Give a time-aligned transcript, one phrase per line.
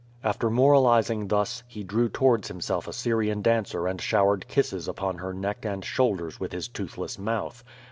[0.23, 5.31] After moralizing thus, he drew towards himself a Syrian dancer and showered kisses upon her
[5.31, 7.63] neck and shoulders with his toothless mouth.